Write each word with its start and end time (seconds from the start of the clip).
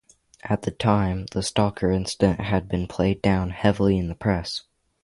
At 0.45 0.63
the 0.63 0.71
time, 0.71 1.27
the 1.29 1.43
stalker 1.43 1.91
incident 1.91 2.39
had 2.39 2.67
been 2.67 2.87
played 2.87 3.21
down 3.21 3.51
heavily 3.51 3.99
in 3.99 4.07
the 4.07 4.15
press. 4.15 4.63